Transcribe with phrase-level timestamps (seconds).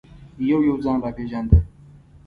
[0.49, 1.59] یو یو ځان را پېژانده.